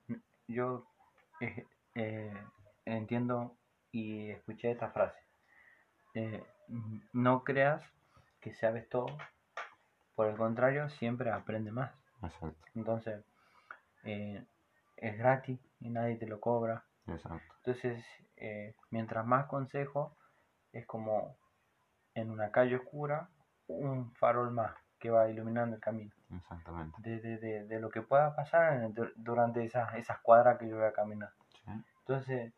[0.48, 0.86] yo
[1.42, 1.66] eh,
[1.96, 2.34] eh,
[2.86, 3.58] entiendo
[3.92, 5.20] y escuché esta frase.
[7.12, 7.84] no creas
[8.40, 9.08] que sabes todo,
[10.16, 11.92] por el contrario, siempre aprende más.
[12.76, 13.24] Entonces,
[14.04, 14.44] eh,
[14.98, 16.86] es gratis y nadie te lo cobra.
[17.06, 18.04] Entonces,
[18.38, 20.16] eh, mientras más consejo,
[20.72, 21.36] es como
[22.14, 23.30] en una calle oscura,
[23.68, 26.14] un farol más que va iluminando el camino.
[26.34, 26.96] Exactamente.
[27.02, 30.94] De, de, de, lo que pueda pasar durante esas, esas cuadras que yo voy a
[30.94, 31.32] caminar.
[32.00, 32.54] Entonces,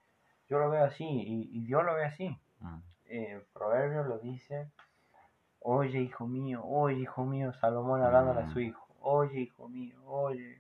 [0.48, 2.40] yo lo veo así y, Dios lo ve así.
[2.60, 2.80] Mm.
[3.06, 4.72] Eh, Proverbio lo dice,
[5.60, 8.62] oye hijo mío, oye hijo mío, Salomón hablando a su mm.
[8.62, 10.60] hijo oye hijo mío, oye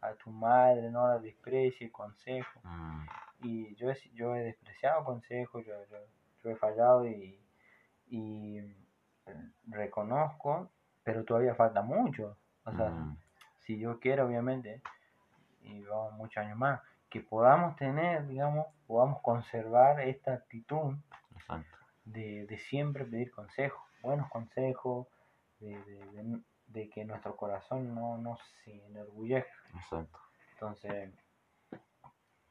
[0.00, 2.60] a tu madre, no la desprecie, consejo.
[2.62, 3.02] Mm.
[3.42, 5.74] Y yo he, yo he despreciado consejos, yo,
[6.42, 7.38] yo, he fallado y,
[8.08, 8.60] y,
[9.66, 10.70] reconozco,
[11.04, 12.36] pero todavía falta mucho.
[12.64, 13.18] O sea, mm.
[13.60, 14.82] si yo quiero, obviamente,
[15.62, 20.94] y vamos muchos años más, que podamos tener, digamos, podamos conservar esta actitud
[22.04, 25.06] de, de, siempre pedir consejos, buenos consejos,
[25.58, 29.59] de, de, de que nuestro corazón no, no se enorgullezca.
[29.74, 30.18] Exacto.
[30.52, 31.12] Entonces,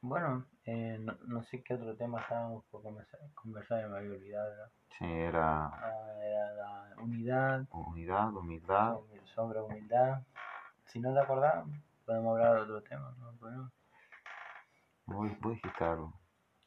[0.02, 4.70] bueno, eh, no, sé qué otro tema estábamos por conversar, me había olvidado.
[4.98, 5.66] Sí, era...
[5.66, 7.66] Ah, era la unidad.
[7.72, 8.98] Unidad, humildad.
[9.26, 10.22] Sobre, humildad.
[10.86, 11.66] Si no te acordás,
[12.06, 13.34] podemos hablar de otro tema, ¿no?
[13.34, 13.72] Bueno.
[15.06, 16.14] Vos, dijiste algo.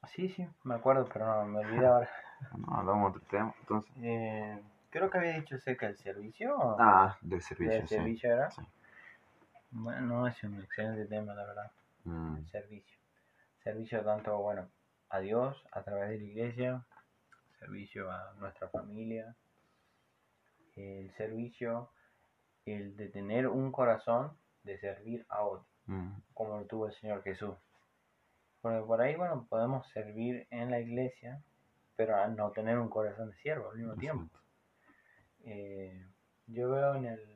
[0.08, 2.10] Sí, sí, me acuerdo, pero no, me olvidé ahora.
[2.58, 3.92] no, hablamos de otro tema, entonces.
[4.02, 6.76] Eh, creo que había dicho acerca del servicio.
[6.78, 7.78] Ah, del servicio.
[7.78, 8.50] Del servicio, ¿verdad?
[8.50, 8.62] Sí.
[9.74, 11.72] Bueno, es un excelente tema, la verdad.
[12.04, 12.36] Mm.
[12.36, 12.98] El servicio.
[13.64, 14.68] Servicio tanto, bueno,
[15.08, 16.86] a Dios a través de la iglesia,
[17.58, 19.34] servicio a nuestra familia,
[20.76, 21.90] el servicio,
[22.66, 26.10] el de tener un corazón de servir a otro, mm.
[26.34, 27.56] como lo tuvo el Señor Jesús.
[28.60, 31.42] Porque por ahí, bueno, podemos servir en la iglesia,
[31.96, 34.38] pero no tener un corazón de siervo al mismo tiempo.
[35.44, 36.06] Eh,
[36.46, 37.31] yo veo en el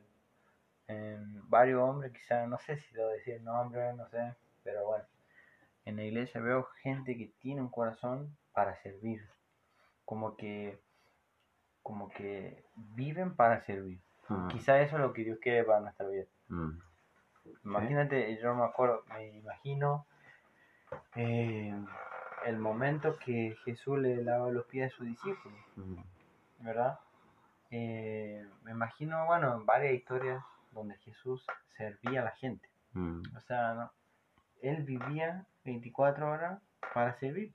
[0.87, 5.03] en varios hombres, quizás, no sé si debo decir nombre, no sé, pero bueno,
[5.85, 9.25] en la iglesia veo gente que tiene un corazón para servir,
[10.05, 10.79] como que,
[11.83, 13.99] como que viven para servir.
[14.29, 14.47] Ah.
[14.51, 16.25] Quizá eso es lo que Dios quiere para nuestra vida.
[16.49, 16.79] Mm.
[17.65, 20.05] Imagínate, yo me acuerdo, me imagino
[21.15, 21.73] eh,
[22.45, 26.01] el momento que Jesús le lava los pies a sus discípulos, mm.
[26.59, 26.99] ¿verdad?
[27.71, 30.43] Eh, me imagino, bueno, varias historias
[30.77, 32.69] donde Jesús servía a la gente.
[32.93, 33.21] Mm.
[33.35, 33.91] O sea,
[34.61, 36.61] él vivía 24 horas
[36.93, 37.53] para servir.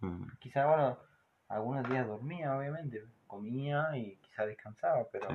[0.00, 0.26] Mm.
[0.40, 0.98] Quizá, bueno,
[1.48, 5.28] algunos días dormía, obviamente, comía y quizá descansaba, pero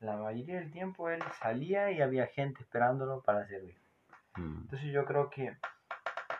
[0.00, 3.76] la mayoría del tiempo él salía y había gente esperándolo para servir.
[4.36, 4.62] Mm.
[4.62, 5.56] Entonces yo creo que,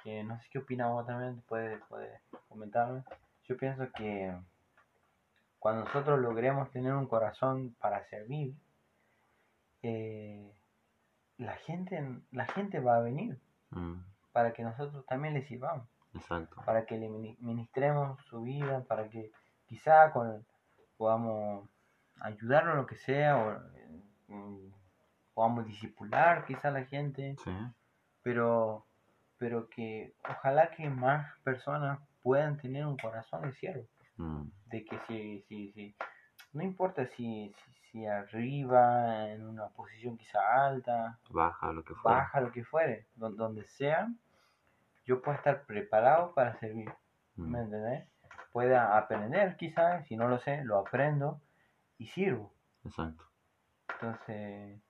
[0.04, 3.02] que, no sé qué opinamos también, puede, puede comentarme.
[3.48, 4.32] Yo pienso que
[5.58, 8.54] cuando nosotros logremos tener un corazón para servir,
[9.88, 10.52] eh,
[11.38, 13.38] la, gente, la gente va a venir
[13.70, 13.94] mm.
[14.32, 15.86] para que nosotros también les sirvamos.
[16.64, 17.08] Para que le
[17.40, 19.30] ministremos su vida, para que
[19.66, 20.44] quizá con,
[20.96, 21.68] podamos
[22.20, 24.72] ayudarlo en lo que sea, o mm,
[25.34, 27.36] podamos disipular quizá a la gente,
[28.22, 28.86] pero,
[29.36, 33.86] pero que ojalá que más personas puedan tener un corazón de siervo.
[34.16, 34.48] Mm.
[34.66, 35.96] De que si, si, si,
[36.56, 37.54] no importa si,
[37.90, 43.06] si, arriba, en una posición quizá alta, baja, lo que fuere, baja lo que fuere,
[43.14, 44.08] donde sea,
[45.04, 46.90] yo pueda estar preparado para servir.
[47.36, 48.08] Mm, ¿Me entendés?
[48.52, 51.42] Pueda aprender quizás, si no lo sé, lo aprendo
[51.98, 52.54] y sirvo.
[52.84, 53.24] Exacto.
[53.90, 54.80] Entonces,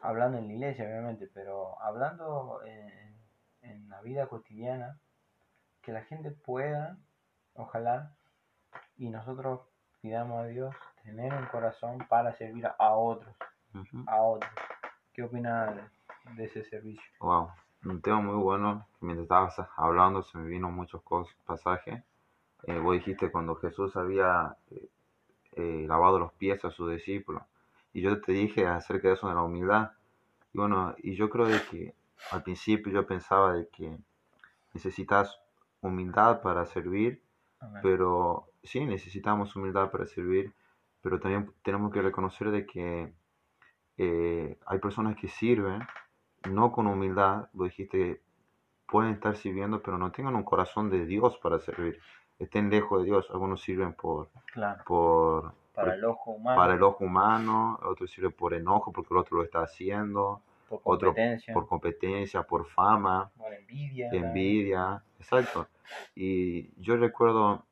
[0.00, 3.14] hablando en la iglesia, obviamente, pero hablando en,
[3.60, 4.98] en la vida cotidiana,
[5.82, 6.96] que la gente pueda,
[7.52, 8.16] ojalá,
[8.96, 9.60] y nosotros
[10.00, 13.34] pidamos a Dios tener un corazón para servir a otros,
[13.74, 14.04] Ujú.
[14.06, 14.50] a otros.
[15.12, 15.82] ¿Qué opinas de,
[16.36, 17.02] de ese servicio?
[17.20, 17.50] Wow,
[17.84, 18.86] un tema muy bueno.
[19.00, 22.02] Mientras estabas hablando se me vino muchos cos- pasajes.
[22.66, 24.88] Eh, vos dijiste cuando Jesús había eh,
[25.56, 27.42] eh, lavado los pies a sus discípulos.
[27.92, 29.92] Y yo te dije acerca de eso de la humildad.
[30.52, 31.94] Y bueno, y yo creo de que
[32.30, 33.96] al principio yo pensaba de que
[34.72, 35.38] necesitas
[35.80, 37.22] humildad para servir,
[37.60, 37.82] Amén.
[37.82, 40.52] pero sí, necesitamos humildad para servir,
[41.04, 43.12] pero también tenemos que reconocer de que
[43.98, 45.80] eh, hay personas que sirven
[46.50, 48.22] no con humildad, vos dijiste,
[48.88, 52.00] pueden estar sirviendo, pero no tengan un corazón de Dios para servir,
[52.38, 56.74] estén lejos de Dios, algunos sirven por, Claro, por, para por- el ojo humano, para
[56.74, 60.40] el ojo humano, otros sirven por enojo porque el otro lo está haciendo,
[60.70, 64.08] por otro competencia, por competencia, por fama, por envidia.
[64.10, 65.68] envidia, exacto.
[66.14, 67.62] Y yo recuerdo,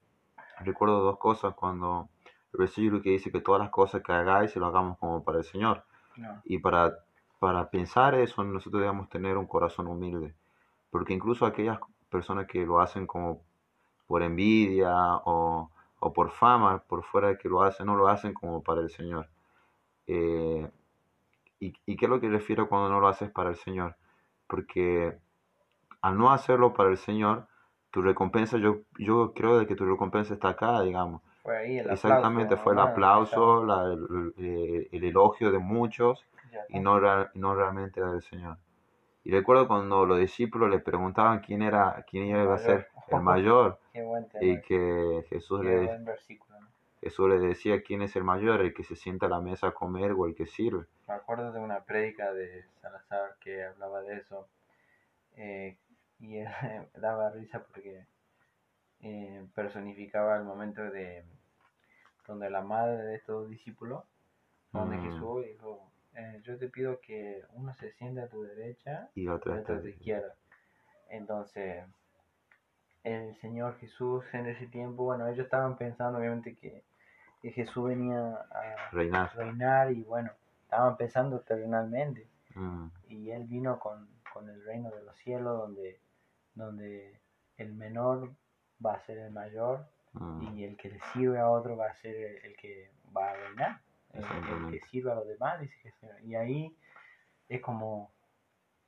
[0.61, 2.09] recuerdo dos cosas cuando
[2.53, 5.45] el versículo que dice que todas las cosas que hagáis lo hagamos como para el
[5.45, 5.85] Señor.
[6.17, 6.99] No, Y para,
[7.39, 10.35] para pensar eso nosotros debemos tener un corazón humilde,
[10.91, 11.79] porque incluso aquellas
[12.11, 13.41] personas que lo hacen como
[14.07, 18.35] por envidia o, o por fama, por fuera de que lo hacen, no lo hacen
[18.35, 19.29] como para el Señor.
[20.07, 20.71] Eh,
[21.61, 23.97] ¿y, ¿Y qué es lo que refiero cuando no lo haces para el Señor?
[24.47, 25.19] Porque
[26.03, 27.47] al no hacerlo para el Señor,
[27.91, 31.23] tu recompensa, yo, yo creo de que tu recompensa está acá, digamos.
[31.43, 32.07] Fue ahí el aplauso.
[32.09, 36.25] Exactamente, fue el aplauso, la- el, el- el elogio de muchos
[36.69, 37.01] y no,
[37.35, 38.57] no realmente era del Señor.
[39.25, 43.79] Y recuerdo cuando los discípulos le preguntaban quién era, quién iba a ser el mayor
[44.41, 45.99] y que Jesús Qué le.
[45.99, 46.67] ¿no?
[47.01, 49.73] Jesús le decía quién es el mayor, el que se sienta a la mesa a
[49.73, 50.87] comer o el que sirve.
[51.09, 54.47] Me acuerdo de una prédica de Salazar que hablaba de eso
[55.37, 55.77] eh,
[56.21, 56.49] y él
[56.97, 58.07] daba risa porque
[59.03, 61.25] eh, personificaba el momento de
[62.27, 64.05] donde la madre de estos discípulos,
[64.73, 65.03] donde Mm.
[65.11, 69.55] Jesús dijo, eh, yo te pido que uno se siente a tu derecha Y otro
[69.55, 70.35] a tu izquierda.
[71.09, 71.85] Entonces,
[73.05, 76.85] el Señor Jesús en ese tiempo, bueno, ellos estaban pensando obviamente que,
[77.43, 79.35] que Jesús venía a reinar.
[79.37, 80.31] reinar y bueno,
[80.65, 86.01] estaban pensando terrenalmente Mm, y él vino con, con el reino de los cielos donde,
[86.55, 87.19] donde
[87.57, 88.33] el menor
[88.85, 91.95] va a ser el mayor mm, y el que le sirve a otro va a
[91.97, 93.81] ser el, el que va a reinar,
[94.13, 96.09] el, el que sirve a los demás, dice Jesús.
[96.25, 96.77] Y ahí
[97.49, 98.11] es como,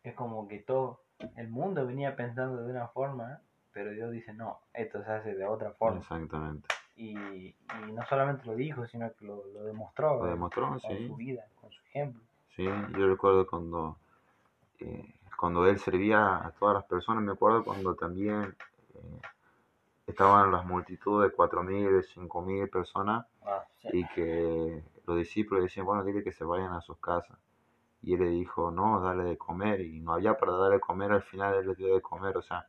[0.03, 1.01] es como que todo
[1.37, 3.41] el mundo venía pensando de una forma,
[3.73, 6.01] pero Dios dice, no, esto se hace de otra forma.
[6.01, 6.69] Exactamente.
[6.97, 10.35] Y, y no solamente lo dijo, sino que lo, lo demostró Lo ¿verdad?
[10.35, 11.07] demostró, con sí.
[11.09, 12.23] su vida, con su ejemplo.
[12.55, 13.99] Sí, yo recuerdo cuando,
[14.79, 18.55] eh, cuando él servía a todas las personas, me acuerdo cuando también
[18.95, 19.21] eh,
[20.07, 23.89] estaban las multitudes de 4.000, de 5.000 personas Ah, sí.
[23.93, 27.39] y que los discípulos decían, bueno, dile que se vayan a sus casas.
[28.03, 29.81] Y él le dijo, no, dale de comer.
[29.81, 32.37] Y no había para darle de comer, al final él les dio de comer.
[32.37, 32.67] O sea,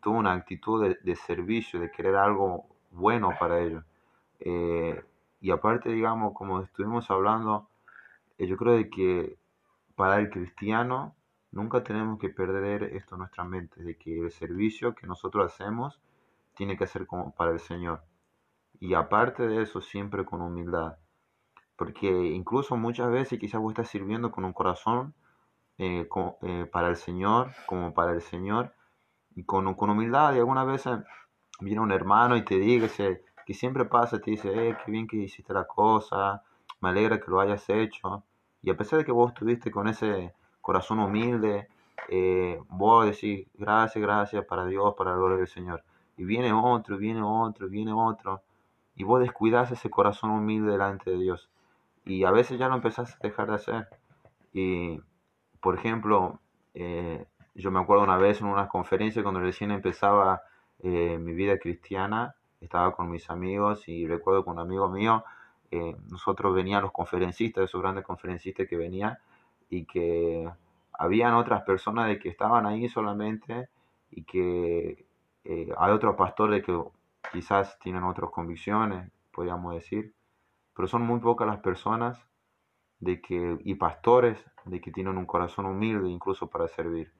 [0.00, 3.84] tuvo una actitud de, de servicio, de querer algo bueno para ellos.
[4.40, 5.02] Eh,
[5.40, 7.68] y aparte, digamos, como estuvimos hablando,
[8.38, 9.36] eh, yo creo de que
[9.96, 11.14] para el cristiano
[11.52, 16.00] nunca tenemos que perder esto en nuestra mente, de que el servicio que nosotros hacemos
[16.54, 18.02] tiene que ser como para el Señor.
[18.80, 20.96] Y aparte de eso, siempre con humildad.
[21.76, 25.14] Porque incluso muchas veces quizás vos estás sirviendo con un corazón
[25.78, 26.08] eh,
[26.42, 28.74] eh, para el Señor, como para el Señor,
[29.34, 30.34] y con, con humildad.
[30.34, 30.98] Y algunas veces
[31.60, 35.16] viene un hermano y te dice, que siempre pasa, te dice, eh, qué bien que
[35.16, 36.42] hiciste la cosa,
[36.80, 38.24] me alegra que lo hayas hecho.
[38.62, 41.68] Y a pesar de que vos estuviste con ese corazón humilde,
[42.08, 45.84] eh, vos decís, gracias, gracias para Dios, para la gloria del Señor.
[46.16, 48.42] Y viene otro, viene otro, viene otro.
[48.96, 51.48] Y vos descuidás ese corazón humilde delante de Dios.
[52.04, 53.88] Y a veces ya lo empezás a dejar de hacer.
[54.52, 55.00] Y,
[55.60, 56.40] por ejemplo,
[56.74, 60.42] eh, yo me acuerdo una vez en una conferencia cuando recién empezaba
[60.82, 65.24] eh, mi vida cristiana, estaba con mis amigos y recuerdo con un amigo mío,
[65.70, 69.18] eh, nosotros venían los conferencistas, esos grandes conferencistas que venían
[69.70, 70.48] y que
[70.92, 73.68] habían otras personas de que estaban ahí solamente
[74.10, 75.03] y que
[75.44, 76.78] eh, hay otros pastores que
[77.32, 80.14] quizás tienen otras convicciones, podríamos decir,
[80.74, 82.18] pero son muy pocas las personas
[83.00, 87.12] de que, y pastores de que tienen un corazón humilde incluso para servir,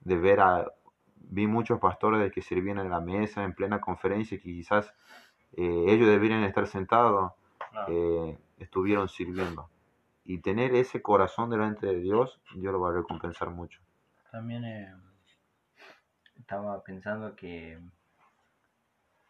[0.00, 0.66] de ver a,
[1.16, 4.92] vi muchos pastores que sirvían en la mesa en plena conferencia que quizás
[5.56, 7.32] eh, ellos deberían estar sentados,
[7.88, 9.68] eh, estuvieron sirviendo.
[10.24, 13.80] Y tener ese corazón delante de Dios, Dios lo va a recompensar mucho.
[14.30, 14.94] También eh,
[16.40, 17.78] estaba pensando que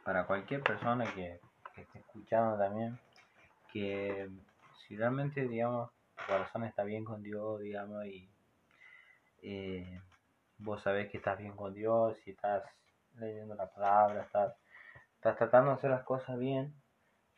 [0.04, 1.40] para cualquier persona que,
[1.76, 2.98] esté escuchando también,
[3.72, 4.28] que
[4.80, 8.28] si realmente, digamos, tu corazón está bien con Dios, digamos, y
[9.42, 10.00] eh,
[10.58, 12.64] vos sabés que estás bien con Dios, y estás
[13.14, 14.54] leyendo la palabra, estás,
[15.14, 16.74] estás tratando de hacer las cosas bien,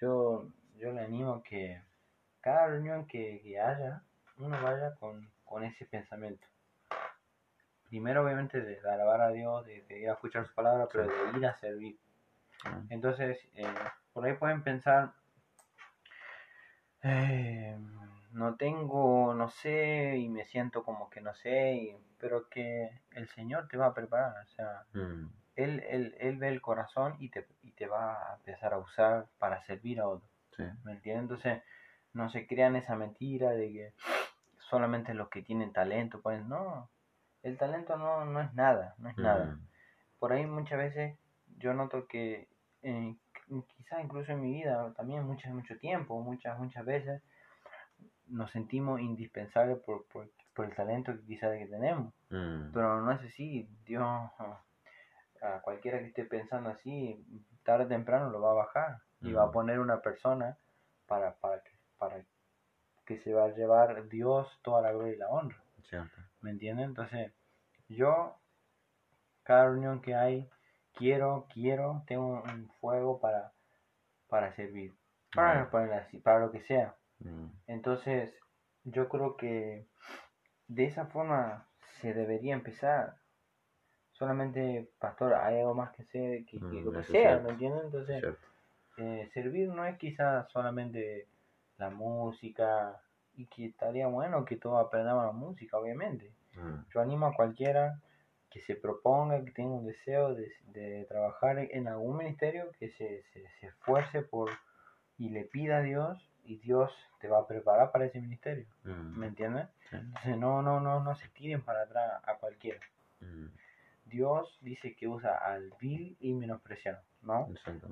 [0.00, 1.80] yo, yo le animo que
[2.40, 4.02] cada reunión que, que haya,
[4.38, 6.51] uno vaya con, con ese pensamiento
[7.92, 11.38] primero obviamente de, alabar a Dios, de, de ir a escuchar su palabra, pero de
[11.38, 11.98] ir a servir.
[12.88, 13.66] Entonces, eh,
[14.14, 15.12] por ahí pueden pensar,
[17.02, 17.76] eh,
[18.30, 23.28] no tengo, no sé, y me siento como que no sé, y- pero que el
[23.28, 25.26] Señor te va a preparar, o sea, mm,
[25.56, 29.26] Él, él, él ve el corazón y te, y te va a empezar a usar
[29.38, 30.30] para servir a otros.
[30.56, 31.24] sí, ¿Me entiendes?
[31.24, 31.62] Entonces,
[32.14, 33.92] no se crean esa mentira de que
[34.70, 36.48] solamente los que tienen talento pueden.
[36.48, 36.88] No,
[37.42, 39.58] el talento no, no es nada, no es nada.
[40.18, 41.18] Por ahí muchas veces
[41.58, 42.48] yo noto que,
[42.82, 43.16] eh,
[43.76, 47.22] quizás incluso en mi vida, también muchas, mucho tiempo, muchas, muchas veces,
[48.28, 52.14] nos sentimos indispensables por, por, por el talento que quizás que tenemos.
[52.30, 54.02] mm, Pero no es así, Dios,
[55.42, 57.24] a cualquiera que esté pensando así,
[57.64, 59.52] tarde o temprano lo va a bajar y va a Mm.
[59.52, 60.56] poner una persona
[61.06, 62.24] para, para, que, para
[63.04, 66.16] que se va a llevar Dios toda la gloria y la honra, cierto.
[66.42, 66.86] ¿Me entienden?
[66.86, 67.32] Entonces,
[67.88, 68.36] yo,
[69.44, 70.48] cada reunión que hay,
[70.94, 73.52] quiero, quiero, tengo un fuego para,
[74.28, 74.94] para servir,
[75.34, 75.62] para,
[75.98, 76.96] así, para lo que sea.
[77.20, 78.34] Mm, Entonces,
[78.84, 79.86] yo creo que
[80.68, 81.68] de esa forma
[82.00, 83.16] se debería empezar.
[84.12, 87.38] Solamente, pastor, hay algo más que hacer, que, que Mm, lo que sea.
[87.38, 87.86] ¿me entienden?
[87.86, 88.24] Entonces,
[88.98, 91.28] eh, servir no es quizás solamente
[91.78, 93.02] la música,
[93.34, 96.32] y que estaría bueno que todos aprendamos la música, obviamente.
[96.54, 97.98] Mm, Yo animo a cualquiera
[98.50, 103.22] que se proponga, que tenga un deseo de, de trabajar en algún ministerio, que se,
[103.32, 104.50] se, se esfuerce por
[105.18, 108.66] y le pida a Dios, y Dios te va a preparar para ese ministerio.
[108.84, 109.68] mm, ¿Me entiendes?
[109.92, 112.80] Entonces no, no, no, no se tiren para atrás a cualquiera.
[114.04, 117.48] Dios dice que usa al vil y menospreciado, ¿no?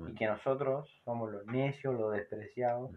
[0.09, 2.91] Y que nosotros somos los necios, los despreciados,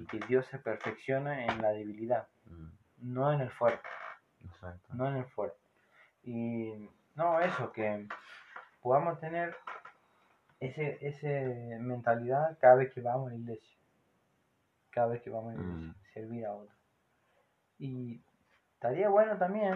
[0.00, 2.68] y que Dios se perfecciona en la debilidad, Mm,
[3.14, 3.86] no en el fuerte,
[4.44, 4.88] Exacto.
[4.94, 5.58] no en el fuerte.
[6.24, 8.06] Y no, eso, que
[8.80, 9.54] podamos tener
[10.60, 13.76] ese, ese mentalidad cada vez que vamos a la iglesia,
[14.90, 15.94] cada vez que vamos a la iglesia, Mm.
[16.14, 16.76] servir a otros.
[17.78, 18.20] Y
[18.74, 19.74] estaría bueno también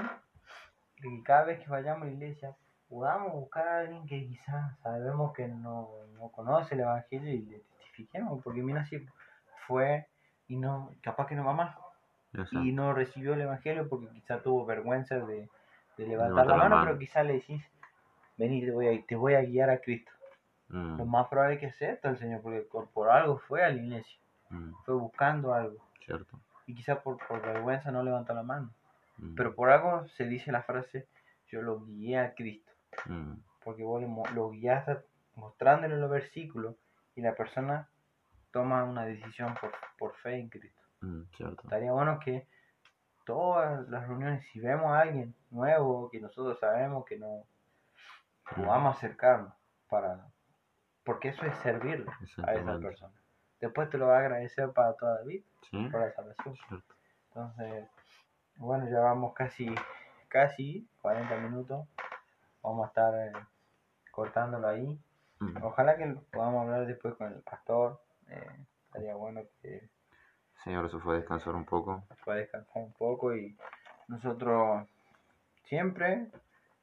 [0.97, 2.57] que cada vez que vayamos a la iglesia
[2.89, 7.59] podamos buscar a alguien que quizás sabemos que no, no conoce el evangelio y le
[7.79, 9.05] testifiquemos, porque mira si
[9.67, 10.07] fue
[10.49, 11.77] y no, capaz que no va más
[12.33, 12.61] Exacto.
[12.63, 15.49] y no recibió el evangelio porque quizás tuvo vergüenza de,
[15.97, 16.87] de levantar la la mano, mano.
[16.87, 17.63] pero quizás le decís,
[18.37, 20.13] vení, te voy a, te voy a guiar a Cristo.
[20.69, 23.69] Mm, Lo más probable es que acepte el Señor, porque por, por algo fue a
[23.71, 24.19] la iglesia,
[24.51, 26.39] mm, fue buscando algo, Cierto.
[26.67, 28.71] y quizás por, por vergüenza no levantó la mano.
[29.19, 31.07] Mm, Pero por algo se dice la frase,
[31.49, 32.66] yo lo guié a Cristo,
[33.07, 33.35] mm,
[33.65, 34.03] porque vos
[34.35, 34.99] lo guiaste
[35.35, 36.75] mostrándole los versículos
[37.15, 37.89] y la persona
[38.53, 40.83] toma una decisión por, por fe en Cristo.
[41.01, 41.23] mm.
[41.65, 42.47] Estaría bueno que
[43.25, 47.45] todas las reuniones, si vemos a alguien nuevo que nosotros sabemos que no
[48.55, 49.53] Mm, podamos acercarnos
[49.89, 50.25] para
[51.05, 52.07] porque eso es servirle
[52.45, 53.13] a esa persona.
[53.61, 56.57] Después te lo va a agradecer para toda la vida, Sí, por la salvación.
[56.69, 56.95] cierto.
[57.29, 57.89] Entonces,
[58.57, 59.75] bueno, ya vamos casi,
[60.29, 61.87] casi 40 minutos.
[62.67, 63.33] Vamos a estar eh,
[64.11, 64.99] cortándolo ahí.
[65.39, 68.01] Mm, Ojalá que podamos hablar después con el pastor.
[68.29, 68.45] eh,
[68.87, 69.89] estaría bueno que
[70.65, 72.03] Señor, se fue a descansar un poco.
[72.25, 73.57] pueda descansar un poco y
[74.09, 74.85] nosotros
[75.65, 76.27] siempre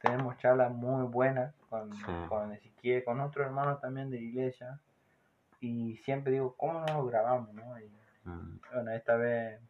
[0.00, 2.12] tenemos charlas muy buenas con, Sí.
[2.28, 4.80] con Ezequiel, con otros hermanos también de la iglesia.
[5.60, 7.52] Y siempre digo, ¿cómo no lo grabamos?
[7.52, 7.78] No?
[7.78, 7.92] Y,
[8.24, 9.60] Mm, bueno, esta vez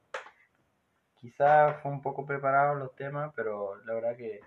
[1.17, 4.41] quizás fue un poco preparado los temas, pero la verdad que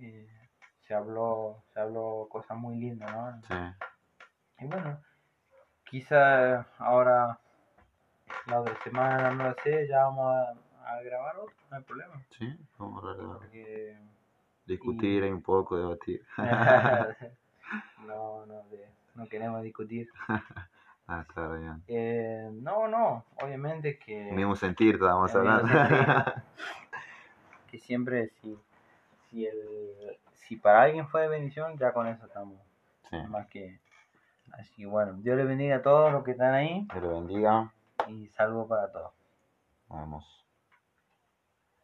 [0.00, 0.41] eh,
[0.92, 3.40] se habló se habló cosas muy lindas, ¿no?
[3.48, 3.54] Sí,
[4.62, 5.00] Y bueno,
[5.88, 7.38] quizás ahora
[8.46, 10.50] la otra semana, no lo sé, ya vamos a,
[10.92, 12.22] a grabar otro, no hay problema.
[12.38, 13.96] sí, vamos a de- Porque
[14.66, 16.22] discutir un poco, debatir.
[18.06, 20.10] no, no, de- no queremos discutir.
[21.08, 21.78] Ah, claro, ya.
[21.88, 24.30] Eh, no, no, obviamente que...
[24.32, 25.68] Mismo sentir estábamos hablando.
[27.66, 28.56] que siempre si,
[29.28, 30.16] si, el,
[30.52, 32.58] si para alguien fue de bendición, ya con eso estamos
[33.10, 33.16] Sí.
[33.28, 33.80] más que...
[34.52, 37.72] Así que bueno, Dios les bendiga a todos los que están ahí Dios lo bendiga.
[38.08, 39.12] y salvo para todos.
[39.88, 40.41] Vamos.